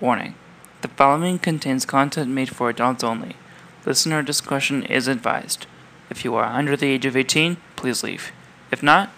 [0.00, 0.34] Warning
[0.80, 3.36] The following contains content made for adults only.
[3.84, 5.66] Listener discretion is advised.
[6.08, 8.32] If you are under the age of 18, please leave.
[8.70, 9.10] If not,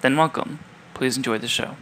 [0.00, 0.60] then welcome.
[0.94, 1.76] Please enjoy the show.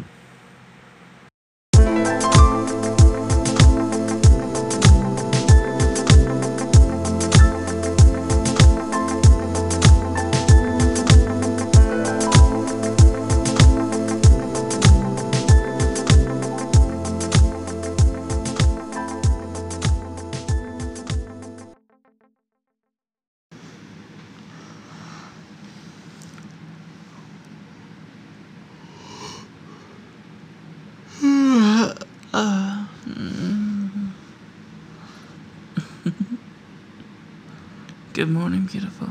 [38.13, 39.09] Good morning, beautiful.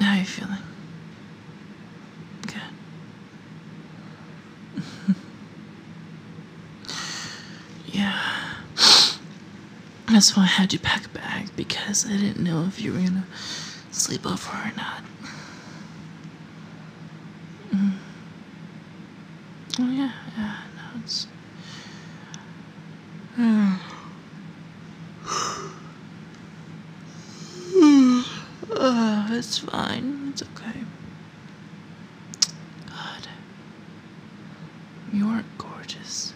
[0.00, 0.58] How are you feeling?
[2.46, 2.62] Good.
[7.86, 8.20] yeah.
[10.10, 12.98] That's why I had you pack a bag because I didn't know if you were
[12.98, 13.26] gonna
[13.90, 15.02] sleep over or not.
[17.70, 17.92] Mm.
[19.80, 21.26] Oh yeah, yeah, no, it's.
[28.76, 30.28] Uh, it's fine.
[30.30, 30.80] It's okay.
[32.88, 33.28] God.
[35.12, 36.32] You are gorgeous.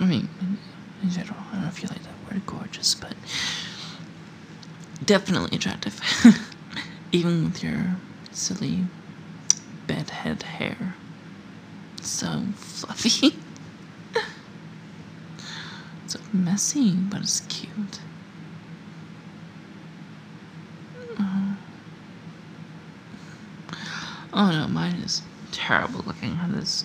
[0.00, 0.28] I mean,
[1.04, 3.14] in, general, I don't know if you like that word gorgeous, but
[5.04, 6.00] definitely attractive.
[7.12, 7.96] Even with your
[8.32, 8.84] silly
[9.86, 10.94] bedhead hair.
[12.02, 13.34] So fluffy.
[16.06, 18.00] so messy, but it's cute.
[21.18, 21.54] Uh-huh.
[24.32, 26.38] Oh no, mine is terrible looking.
[26.50, 26.84] It is.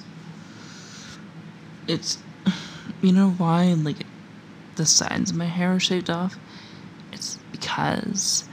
[1.88, 2.20] It's.
[3.02, 4.06] You know why, like,
[4.80, 6.40] the sides of my hair are shaved off?
[7.12, 8.46] It's because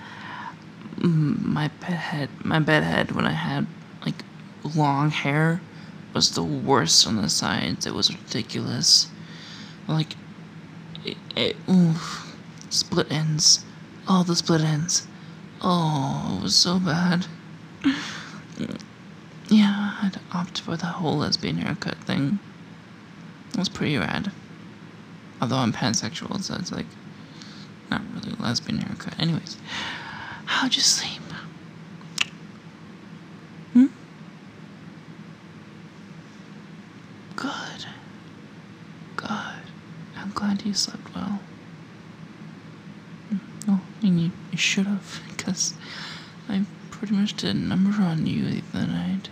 [0.98, 3.66] my bed head, my bed head, when I had,
[4.04, 4.24] like,
[4.74, 5.60] long hair,
[6.12, 7.86] was the worst on the sides.
[7.86, 9.06] It was ridiculous.
[9.86, 10.14] Like,
[11.04, 12.36] it, it oof,
[12.70, 13.64] split ends.
[14.08, 15.06] All the split ends.
[15.62, 17.26] Oh, it was so bad.
[19.48, 22.40] Yeah, I had to opt for the whole lesbian haircut thing.
[23.50, 24.32] It was pretty rad.
[25.40, 26.86] Although I'm pansexual, so it's like
[27.90, 29.18] not really a lesbian haircut.
[29.18, 29.56] Anyways,
[30.46, 31.22] how'd you sleep?
[33.72, 33.86] Hmm?
[37.36, 37.86] Good.
[39.16, 39.28] Good.
[40.16, 41.40] I'm glad you slept well.
[43.68, 45.74] Oh, and you, you should have, because
[46.48, 49.28] I pretty much did a number on you the night.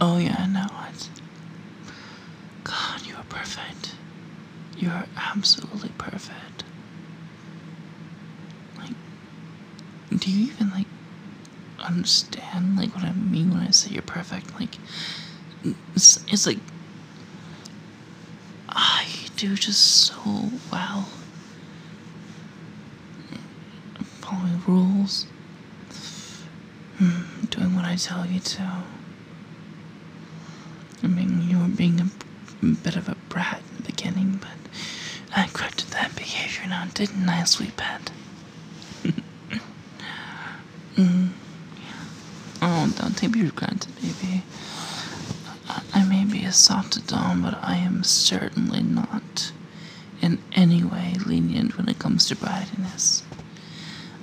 [0.00, 1.08] Oh yeah, no, it's
[2.64, 3.94] God, you are perfect.
[4.76, 6.64] You are absolutely perfect.
[8.78, 8.92] Like,
[10.16, 10.86] do you even like
[11.80, 14.52] understand like what I mean when I say you're perfect?
[14.58, 14.76] Like,
[15.94, 16.58] it's, it's like
[18.68, 19.06] I
[19.36, 21.08] do just so well.
[24.20, 25.26] Following rules,
[26.98, 28.82] hmm, doing what I tell you to.
[31.02, 34.50] I mean, you were being a bit of a brat in the beginning, but
[35.36, 38.10] I corrected that behavior now, didn't I, sweet pet?
[40.96, 41.28] mm.
[42.62, 44.42] Oh, don't take me granted, baby.
[45.68, 49.52] I, I may be a soft adult, but I am certainly not
[50.22, 53.22] in any way lenient when it comes to brattiness.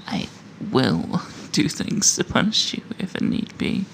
[0.08, 0.28] I
[0.72, 1.22] will
[1.52, 3.86] do things to punish you if it need be.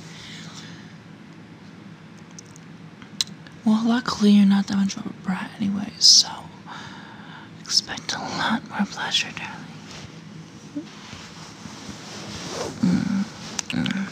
[3.66, 6.30] Well, luckily you're not that much of a brat anyway, so
[7.66, 9.66] expect a lot more pleasure, darling.
[12.82, 13.26] Mm,
[13.72, 14.08] mm.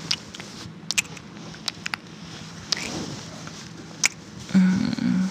[4.54, 5.30] Mm.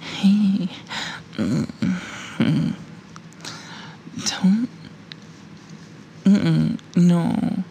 [0.00, 0.68] Hey,
[1.36, 2.72] hey.
[4.26, 4.68] Don't.
[6.24, 7.64] Mm-mm, no.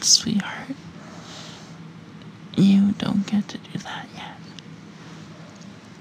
[0.00, 0.68] Sweetheart,
[2.56, 4.36] you don't get to do that yet.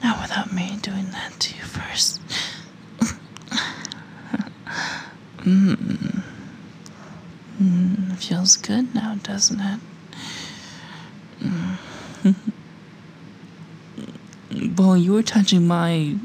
[0.04, 2.22] Not without me doing that to you first.
[5.40, 6.24] mm.
[7.62, 9.80] Mm, feels good now, doesn't it?
[11.44, 11.78] Mm.
[14.78, 16.16] well, you were touching my.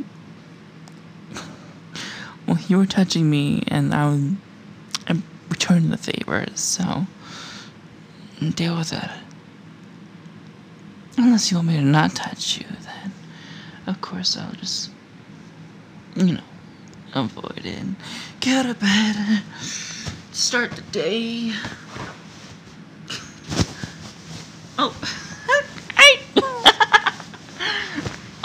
[2.46, 4.04] Well, you were touching me, and I
[5.08, 7.06] I'm returning the favor, so
[8.54, 9.10] deal with it.
[11.18, 12.66] Unless you want me to not touch you,
[13.86, 14.90] of course I'll just,
[16.14, 16.40] you know,
[17.14, 17.84] avoid it.
[18.40, 19.42] Get out of bed.
[20.32, 21.52] Start the day.
[24.78, 24.94] Oh,
[25.96, 26.20] hey!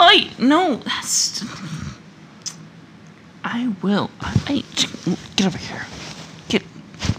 [0.00, 1.44] Wait, no, that's.
[3.44, 4.10] I will.
[4.46, 4.64] Hey,
[5.36, 5.86] get over here.
[6.48, 6.62] Get,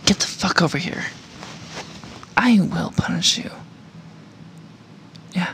[0.06, 1.04] get the fuck over here.
[2.36, 3.52] I will punish you.
[5.34, 5.54] Yeah,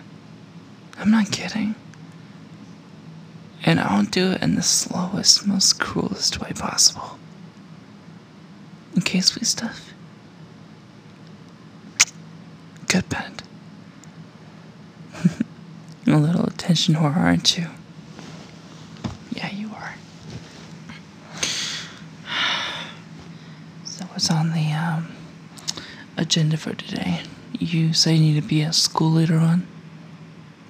[0.97, 1.75] I'm not kidding.
[3.65, 7.19] And I'll do it in the slowest, most cruelest way possible.
[8.95, 9.93] In case we stuff.
[12.87, 13.43] Good pet.
[16.07, 17.67] A little attention whore, aren't you?
[19.31, 19.95] Yeah, you are.
[23.85, 25.11] So what's on the um,
[26.17, 27.21] agenda for today?
[27.59, 29.67] You say you need to be at school later on?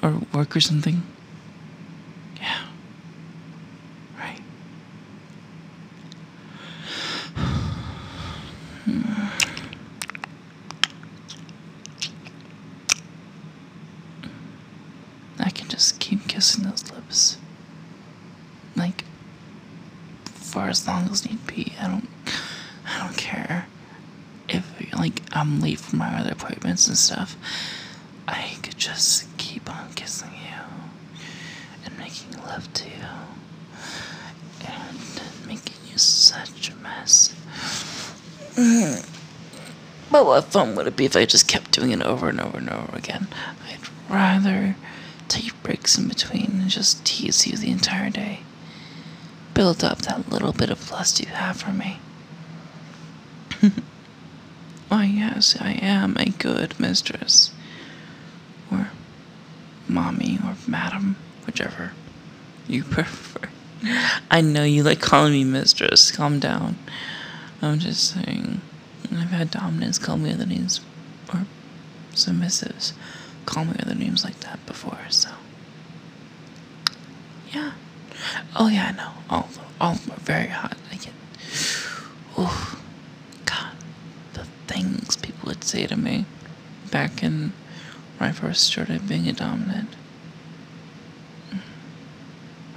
[0.01, 1.03] Or work or something?
[2.41, 2.61] Yeah.
[4.17, 4.39] Right.
[15.39, 17.37] I can just keep kissing those lips.
[18.75, 19.03] Like
[20.23, 21.73] for as long as need be.
[21.79, 22.07] I don't
[22.85, 23.67] I don't care
[24.47, 24.65] if
[24.97, 27.35] like I'm late for my other appointments and stuff.
[28.27, 30.61] I could just keep on kissing you
[31.85, 32.93] and making love to you
[34.67, 37.33] and making you such a mess.
[38.55, 39.05] Mm-hmm.
[40.11, 42.57] But what fun would it be if I just kept doing it over and over
[42.57, 43.27] and over again?
[43.67, 43.79] I'd
[44.09, 44.75] rather
[45.27, 48.39] take breaks in between and just tease you the entire day.
[49.59, 51.99] Build up that little bit of lust you have for me.
[54.87, 57.51] Why, yes, I am a good mistress.
[58.71, 58.87] Or
[59.85, 61.91] mommy or madam, whichever
[62.69, 63.49] you prefer.
[64.31, 66.09] I know you like calling me mistress.
[66.09, 66.77] Calm down.
[67.61, 68.61] I'm just saying.
[69.11, 70.79] I've had dominants call me other names,
[71.33, 71.45] or
[72.13, 72.93] submissives
[73.45, 75.31] call me other names like that before, so.
[77.51, 77.73] Yeah.
[78.55, 79.11] Oh, yeah, I know.
[79.29, 80.77] All, of them- all of them are very hot.
[80.91, 81.13] I get.
[82.37, 82.79] oh,
[83.45, 83.73] God.
[84.33, 86.25] The things people would say to me
[86.91, 87.53] back in
[88.17, 89.89] when I first started being a dominant.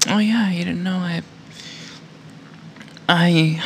[0.09, 1.23] Oh, yeah, you didn't know I.
[3.09, 3.63] I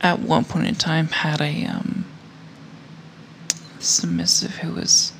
[0.00, 2.04] at one point in time had a um,
[3.78, 5.12] submissive who was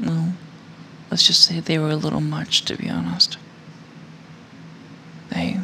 [0.00, 0.32] well
[1.14, 3.38] let's just say they were a little much to be honest
[5.30, 5.60] they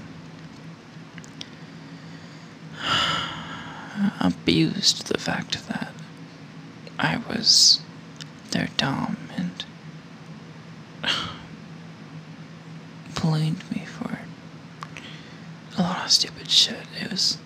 [4.20, 5.92] abused the fact that
[7.00, 7.80] i was
[8.52, 9.64] their dom and
[13.20, 14.20] blamed me for
[15.76, 16.86] a lot of stupid shit.
[17.00, 17.38] It was.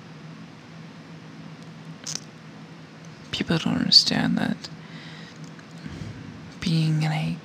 [3.30, 4.68] People don't understand that
[6.60, 7.36] being in a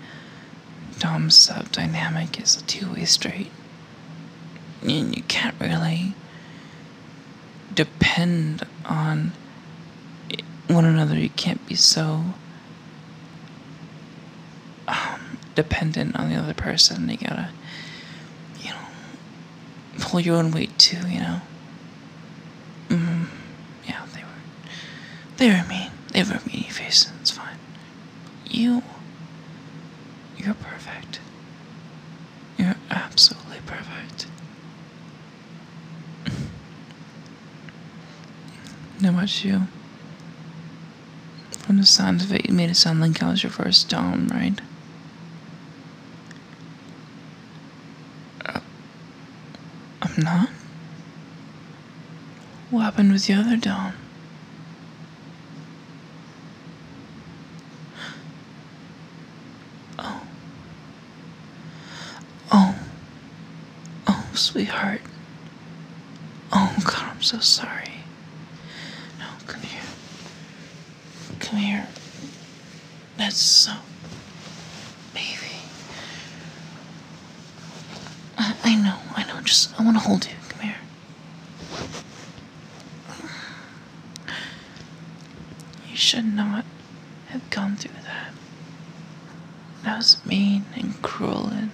[1.00, 3.52] Dom sub dynamic is a two way street.
[4.82, 6.14] And you can't really
[7.74, 9.32] depend on
[10.68, 11.18] one another.
[11.18, 12.24] You can't be so
[14.88, 17.10] um, dependent on the other person.
[17.10, 17.50] You gotta,
[18.62, 18.78] you know,
[20.00, 21.42] pull your own weight too, you know.
[22.90, 23.28] Mm,
[23.88, 24.42] yeah, they were,
[25.38, 25.92] they were mean.
[26.12, 27.12] They were meanie faces.
[27.22, 27.58] It's fine.
[28.50, 28.84] You,
[30.38, 31.20] you're perfect.
[32.58, 34.26] You're absolutely perfect.
[39.02, 39.62] How about you?
[41.60, 44.28] From the sound of it, you made it sound like I was your first dom,
[44.30, 44.60] right?
[48.46, 48.60] Uh,
[50.02, 50.50] I'm not.
[52.72, 53.94] What happened with the other dom?
[59.98, 60.22] Oh.
[62.52, 62.76] Oh.
[64.08, 65.02] Oh, sweetheart.
[66.52, 67.92] Oh, God, I'm so sorry.
[69.20, 69.82] No, come here.
[71.40, 71.88] Come here.
[73.18, 73.74] That's so.
[75.14, 75.28] Baby.
[78.38, 79.39] I, I know, I know.
[79.50, 80.36] Just, I want to hold you.
[80.50, 80.76] Come here.
[85.90, 86.66] You should not
[87.30, 88.32] have gone through that.
[89.84, 91.72] That was mean and cruel and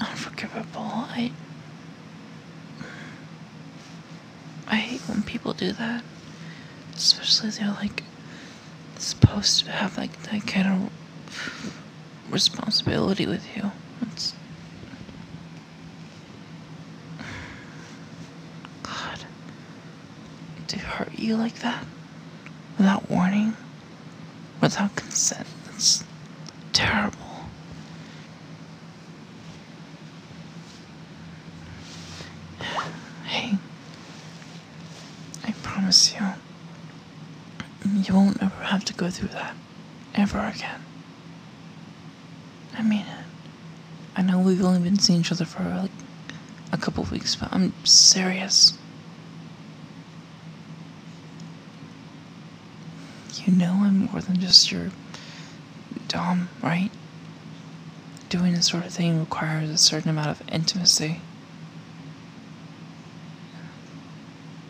[0.00, 0.80] unforgivable.
[0.80, 1.32] I.
[4.66, 6.02] I hate when people do that.
[6.94, 8.02] Especially they're like
[8.98, 10.90] supposed to have like that kind of
[12.32, 13.70] responsibility with you.
[14.12, 14.34] It's
[18.82, 19.24] God.
[21.20, 21.84] You like that?
[22.78, 23.54] Without warning?
[24.62, 25.46] Without consent?
[25.66, 26.02] That's
[26.72, 27.18] terrible.
[33.26, 33.58] Hey,
[35.44, 36.26] I promise you,
[37.84, 39.54] you won't ever have to go through that
[40.14, 40.82] ever again.
[42.78, 43.24] I mean it.
[44.16, 45.90] I know we've only been seeing each other for like
[46.72, 48.79] a couple weeks, but I'm serious.
[53.34, 54.90] You know I'm more than just your
[56.08, 56.90] Dom, right?
[58.28, 61.20] Doing this sort of thing requires a certain amount of intimacy.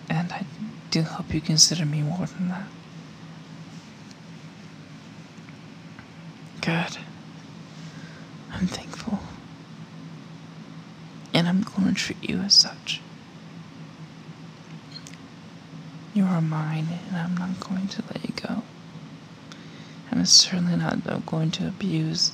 [0.09, 0.45] And I
[0.91, 2.67] do hope you consider me more than that.
[6.61, 6.99] Good.
[8.53, 9.21] I'm thankful.
[11.33, 13.01] And I'm going to treat you as such.
[16.13, 18.63] You are mine, and I'm not going to let you go.
[20.13, 22.33] I'm certainly not going to abuse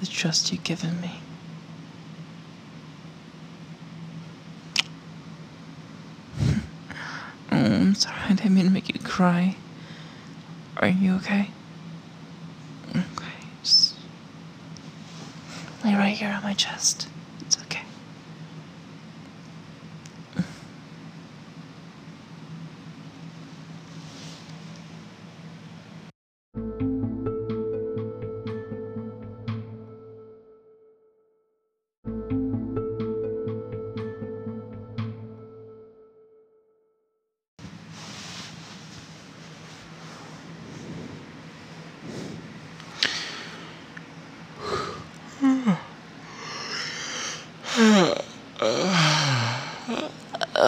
[0.00, 1.20] the trust you've given me.
[7.50, 9.56] oh, I'm sorry, I didn't mean to make you cry.
[10.76, 11.50] Are you okay?
[12.90, 13.94] Okay, just
[15.84, 17.08] lay right here on my chest.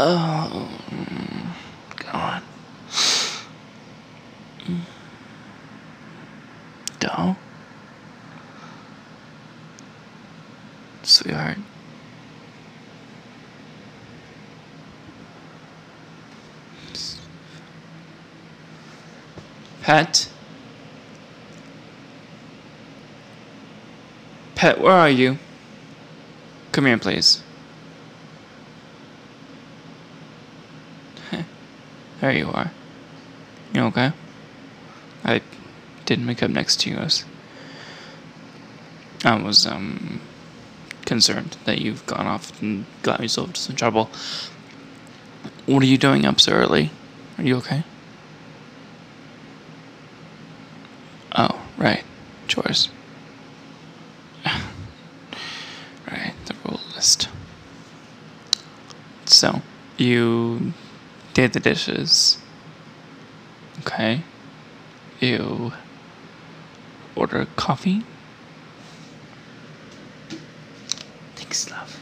[0.07, 0.69] Oh,
[1.97, 2.43] God.
[7.01, 7.39] Doll?
[11.05, 11.57] Sweetheart.
[19.81, 20.29] Pet?
[24.55, 25.39] Pet, where are you?
[26.73, 27.44] Come here, please.
[32.25, 32.71] There you are.
[33.75, 34.13] You okay?
[35.27, 35.43] I
[36.07, 36.97] didn't wake up next to you.
[36.97, 37.25] I was,
[39.27, 40.23] I was um
[41.05, 44.09] concerned that you've gone off and got yourself into some trouble.
[45.67, 46.91] What are you doing up so early?
[47.37, 47.85] Are you okay?
[51.37, 52.05] Oh, right.
[52.49, 52.89] Chores.
[54.47, 57.29] right, the rule list.
[59.27, 59.61] So,
[59.99, 60.73] you
[61.35, 62.39] did the dishes.
[63.81, 64.23] Okay.
[65.21, 65.73] You
[67.15, 68.03] order coffee.
[71.37, 72.01] Thanks, love.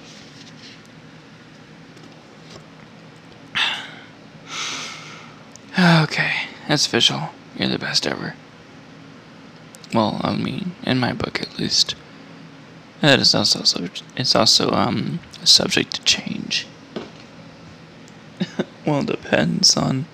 [6.04, 6.32] Okay,
[6.68, 7.30] that's official.
[7.58, 8.34] You're the best ever.
[9.94, 11.94] Well, I mean, in my book at least.
[13.00, 16.31] That is also it's also um subject to change.
[18.86, 20.06] Well, it depends on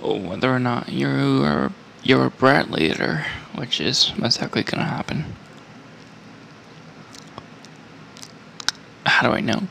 [0.00, 1.72] whether or not you're
[2.02, 5.36] you're a brat leader, which is most likely gonna happen.
[9.06, 9.68] How do I know?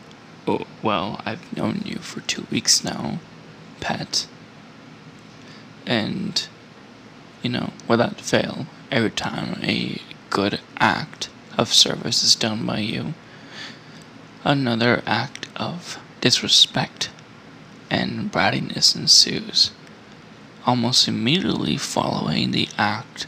[0.47, 3.19] Oh, well, I've known you for two weeks now,
[3.79, 4.27] pet.
[5.85, 6.47] And,
[7.41, 13.13] you know, without fail, every time a good act of service is done by you,
[14.43, 17.09] another act of disrespect
[17.89, 19.71] and brattiness ensues,
[20.65, 23.25] almost immediately following the act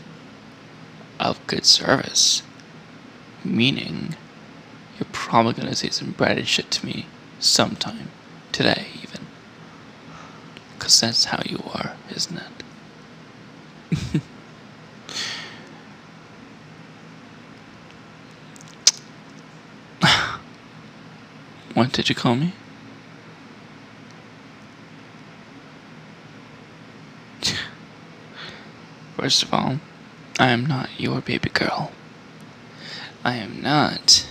[1.19, 2.43] of good service.
[3.43, 4.15] Meaning,
[4.99, 7.07] you're probably gonna say some bratty shit to me
[7.39, 8.09] sometime,
[8.51, 9.25] today even.
[10.77, 12.43] Because that's how you are, isn't it?
[21.73, 22.53] what did you call me?
[29.21, 29.79] First of all,
[30.39, 31.91] I am not your baby girl.
[33.23, 34.25] I am not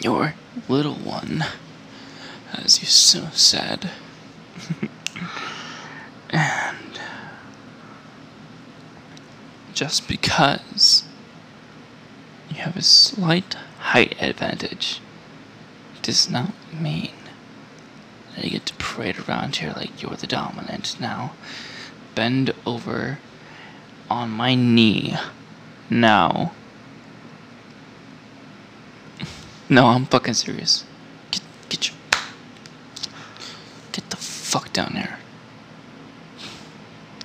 [0.00, 0.34] your
[0.68, 1.42] little one,
[2.52, 3.90] as you so said.
[6.30, 7.00] and
[9.72, 11.02] just because
[12.48, 15.00] you have a slight height advantage
[16.00, 17.10] does not mean
[18.36, 21.32] that you get to parade around here like you're the dominant now.
[22.14, 23.18] Bend over
[24.14, 25.16] on my knee.
[25.90, 26.52] Now.
[29.68, 30.84] No, I'm fucking serious.
[31.32, 31.96] Get, get your.
[33.92, 35.18] Get the fuck down there.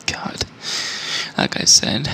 [0.07, 0.45] God.
[1.37, 2.09] Like I said,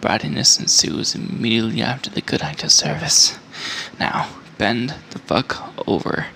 [0.00, 3.38] brattiness ensues immediately after the good act of service.
[3.98, 6.26] Now, bend the fuck over.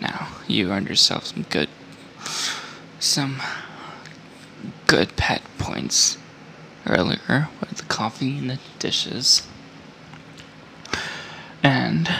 [0.00, 1.68] Now, you earned yourself some good.
[3.14, 3.40] Some
[4.88, 6.18] good pet points
[6.84, 9.46] earlier with the coffee and the dishes.
[11.62, 12.10] And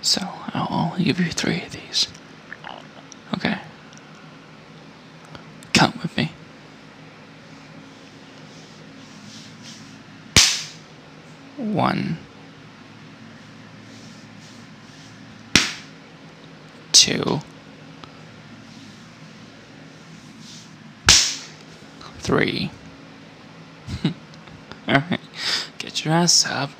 [0.00, 0.20] so
[0.54, 2.06] I'll give you three of these.
[3.34, 3.58] Okay.
[5.72, 6.30] Count with me.
[11.56, 12.18] One.
[16.92, 17.40] Two.
[22.24, 22.70] Three.
[24.88, 25.20] Alright.
[25.76, 26.70] Get your ass up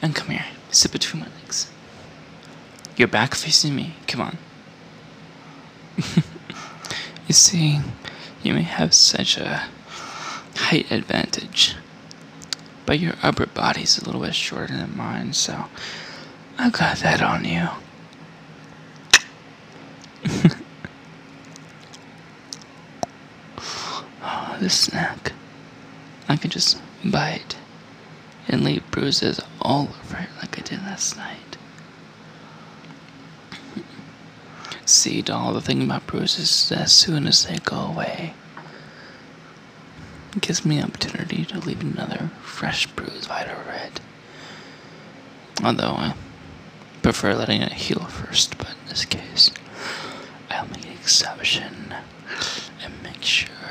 [0.00, 0.46] and come here.
[0.70, 1.70] Sit between my legs.
[2.96, 3.96] Your back facing me.
[4.06, 4.38] Come on.
[7.28, 7.80] you see,
[8.42, 9.64] you may have such a
[10.56, 11.76] height advantage,
[12.86, 15.66] but your upper body's a little bit shorter than mine, so
[16.56, 17.68] I've got that on you.
[24.62, 25.32] This snack.
[26.28, 27.56] I could just bite
[28.48, 31.56] and leave bruises all over it like I did last night.
[34.84, 38.34] See, doll, the thing about bruises is as soon as they go away,
[40.36, 44.00] it gives me the opportunity to leave another fresh bruise right over it.
[45.62, 46.14] Although I
[47.02, 49.50] prefer letting it heal first, but in this case,
[50.50, 51.94] I'll make an exception
[52.82, 53.61] and make sure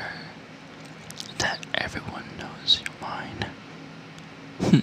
[1.94, 3.46] everyone knows you're mine.
[4.62, 4.80] Hmm.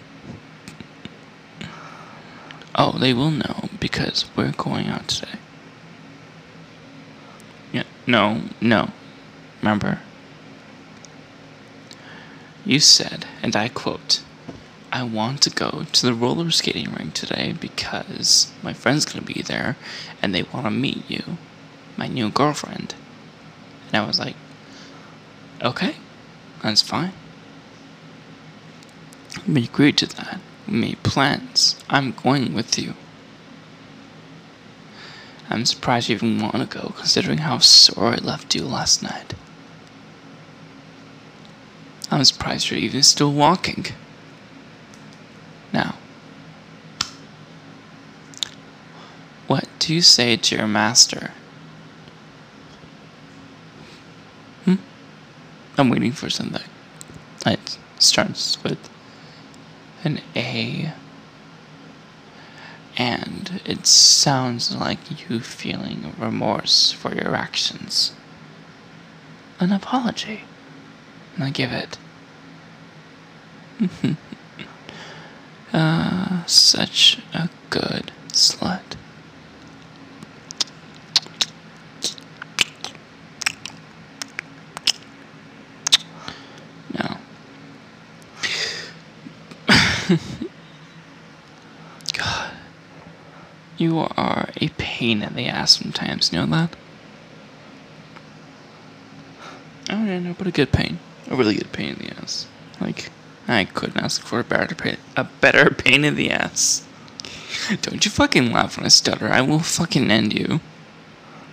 [2.75, 5.39] oh, they will know because we're going out today.
[7.73, 8.91] Yeah, no, no.
[9.63, 10.01] Remember?
[12.67, 14.23] You said, and I quote,
[14.93, 19.41] I want to go to the roller skating rink today because my friend's gonna be
[19.41, 19.79] there
[20.21, 21.39] and they want to meet you,
[21.97, 22.95] my new girlfriend.
[23.87, 24.37] And I was like,
[25.63, 25.95] okay,
[26.63, 27.13] that's fine.
[29.47, 30.41] We agreed to that.
[30.67, 31.83] We made plans.
[31.89, 32.95] I'm going with you.
[35.51, 39.35] I'm surprised you even want to go, considering how sore I left you last night.
[42.11, 43.87] I'm surprised you're even still walking.
[45.73, 45.97] Now,
[49.47, 51.33] what do you say to your master?
[55.79, 56.63] I'm waiting for something.
[57.47, 58.91] It starts with
[60.05, 60.93] an A.
[62.97, 68.13] And it sounds like you feeling remorse for your actions.
[69.61, 70.43] An apology.
[71.37, 71.97] And I give it.
[75.73, 78.83] uh, such a good slut.
[86.95, 87.17] No.
[92.17, 92.53] God.
[93.77, 96.75] You are a pain in the ass sometimes, you know that?
[99.91, 100.99] Oh, yeah, no, but a good pain.
[101.31, 102.47] A really good pain in the ass.
[102.81, 103.11] Like,
[103.47, 106.87] I couldn't ask for a better pain, a better pain in the ass.
[107.83, 109.29] Don't you fucking laugh when I stutter.
[109.29, 110.61] I will fucking end you.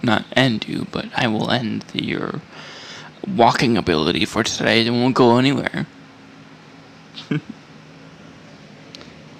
[0.03, 2.41] Not end you, but I will end your
[3.25, 4.85] walking ability for today.
[4.85, 5.87] It won't go anywhere.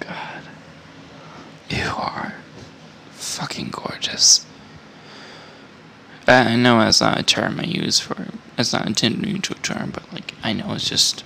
[0.00, 0.42] God.
[1.68, 2.34] You are
[3.56, 4.44] fucking gorgeous.
[6.28, 8.26] Uh, I know that's not a term I use for.
[8.58, 11.24] It's not intended to a term, but like I know it's just.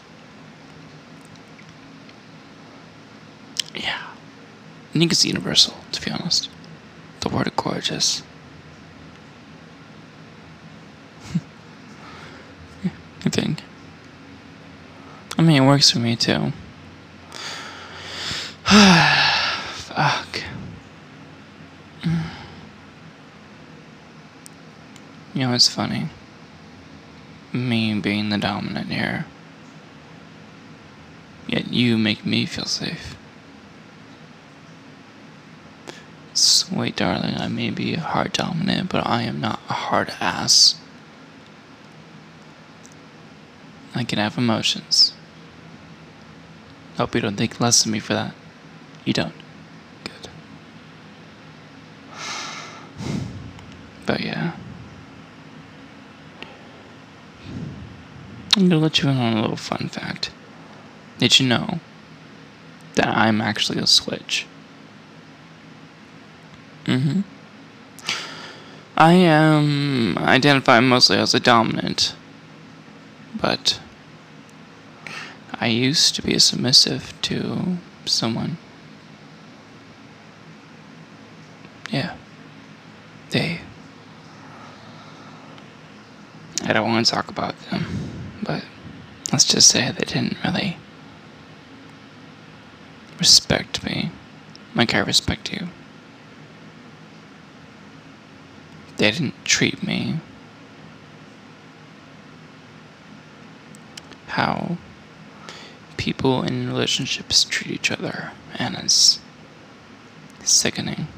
[3.75, 4.03] Yeah,
[4.95, 5.75] I think it's universal.
[5.93, 6.51] To be honest,
[7.21, 8.23] the word gorgeous.
[13.25, 13.63] I think.
[15.39, 16.53] I mean, it works for me too.
[18.67, 20.45] Fuck.
[25.35, 26.09] You know, it's funny.
[27.53, 29.27] me being the dominant here.
[31.47, 33.17] Yet you make me feel safe.
[36.33, 40.77] Sweet darling, I may be a hard dominant, but I am not a hard ass.
[43.95, 45.13] I can have emotions.
[46.97, 48.35] Hope you don't think less of me for that.
[49.05, 49.35] You don't.
[50.05, 50.29] Good.
[54.07, 54.53] But yeah.
[58.57, 60.31] I'm gonna let you in on a little fun fact.
[61.19, 61.79] Did you know
[62.95, 64.47] that I'm actually a switch?
[66.85, 67.21] Mm-hmm.
[68.97, 72.15] I am identify mostly as a dominant,
[73.41, 73.81] but
[75.53, 78.59] I used to be a submissive to someone.
[81.91, 82.17] Yeah.
[83.31, 83.61] They.
[86.63, 88.10] I don't want to talk about them,
[88.43, 88.65] but
[89.33, 90.77] let's just say they didn't really
[93.19, 94.11] respect me
[94.75, 95.69] like I respect you.
[98.97, 100.19] They didn't treat me
[104.29, 104.77] how
[105.97, 109.21] people in relationships treat each other, and it's
[110.45, 111.09] sickening.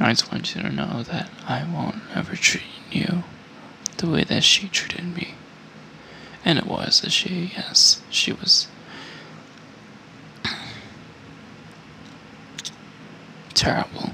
[0.00, 3.22] I just want you to know that I won't ever treat you
[3.98, 5.34] the way that she treated me.
[6.44, 8.02] And it was a she, yes.
[8.10, 8.66] She was
[13.54, 14.10] terrible.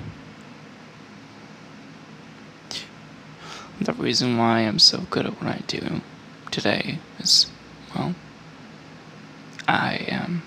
[3.81, 6.03] The reason why I'm so good at what I do
[6.51, 7.47] today is,
[7.95, 8.15] well,
[9.67, 10.43] I am.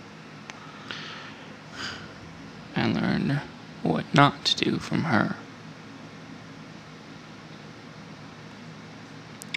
[2.76, 3.42] I learned
[3.82, 5.36] what not to do from her.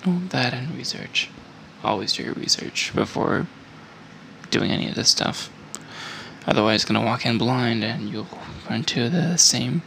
[0.06, 1.30] Oh, that and research.
[1.82, 3.46] Always do your research before
[4.50, 5.50] doing any of this stuff.
[6.46, 8.28] Otherwise, gonna walk in blind and you'll
[8.70, 9.82] run into the same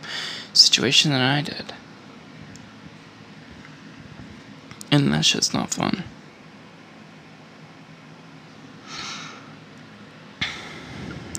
[0.53, 1.73] situation that I did.
[4.91, 6.03] And that's just not fun.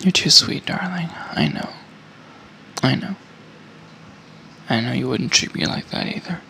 [0.00, 1.10] You're too sweet, darling.
[1.32, 1.68] I know.
[2.82, 3.16] I know.
[4.68, 6.40] I know you wouldn't treat me like that either.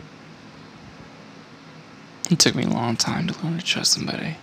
[2.31, 4.37] It took me a long time to learn to trust somebody.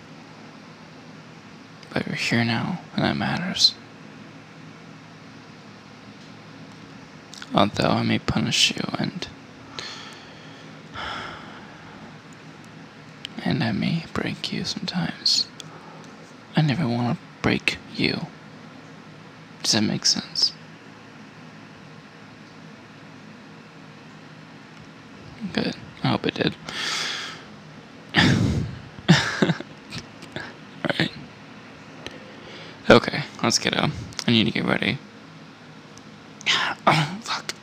[1.93, 3.73] But you're here now, and that matters.
[7.55, 9.27] Although I may punish you and
[13.43, 15.47] and I may break you sometimes.
[16.55, 18.27] I never want to break you.
[19.63, 20.51] Does that make sense?
[25.53, 25.75] Good.
[26.27, 26.55] It did.
[30.83, 31.11] Alright.
[32.89, 33.91] Okay, let's get up.
[34.27, 34.97] I need to get ready.
[36.85, 37.53] Oh, fuck.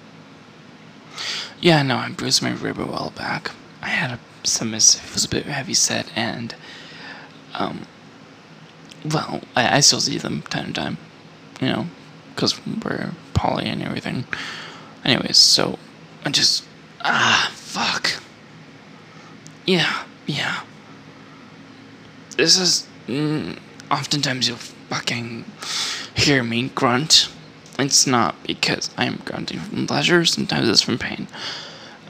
[1.61, 3.51] Yeah, no, I bruised my rib a while back.
[3.83, 6.55] I had a submissive, it was a bit heavy set, and,
[7.55, 7.83] um,
[9.05, 10.97] well, I, I still see them time to time,
[11.61, 11.87] you know,
[12.35, 14.25] because we're poly and everything.
[15.05, 15.79] Anyways, so
[16.25, 16.65] I just,
[17.03, 17.54] ah.
[19.67, 20.63] Yeah, yeah.
[22.37, 23.59] This is, mm,
[23.91, 25.45] oftentimes you'll fucking
[26.15, 27.29] hear me grunt.
[27.79, 31.29] It's not because I'm grunting from pleasure, sometimes it's from pain.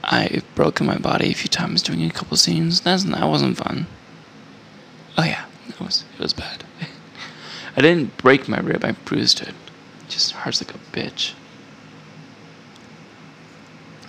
[0.02, 2.80] I've broken my body a few times doing a couple scenes.
[2.80, 3.86] That's that wasn't fun.
[5.16, 6.64] Oh yeah, it was it was bad.
[7.76, 9.54] I didn't break my rib, I bruised it.
[10.08, 11.32] just hurts like a bitch.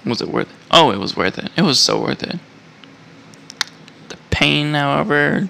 [0.06, 0.56] Was it worth it?
[0.70, 1.50] Oh, it was worth it.
[1.56, 2.40] It was so worth it.
[4.46, 5.50] Pain, however,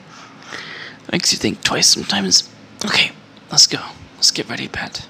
[1.11, 2.49] makes you think twice sometimes.
[2.85, 3.11] Okay,
[3.51, 3.81] let's go.
[4.15, 5.05] Let's get ready, pet.